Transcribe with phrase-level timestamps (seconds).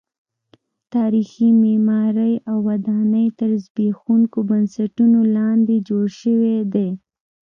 [0.93, 6.89] تاریخي معمارۍ او ودانۍ تر زبېښونکو بنسټونو لاندې جوړې شوې دي.